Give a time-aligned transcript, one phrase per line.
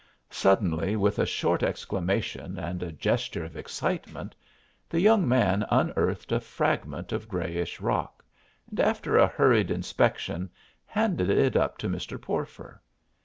[0.31, 4.33] Suddenly, with a short exclamation and a gesture of excitement,
[4.89, 8.25] the young man unearthed a fragment of grayish rock,
[8.67, 10.49] and after a hurried inspection
[10.87, 12.19] handed it up to Mr.
[12.19, 12.81] Porfer.